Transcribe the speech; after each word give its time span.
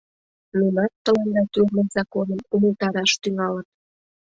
Нунат 0.59 0.93
тыланда 1.03 1.43
тӱрлӧ 1.53 1.81
законым 1.95 2.41
умылтараш 2.55 3.11
тӱҥалыт... 3.21 3.67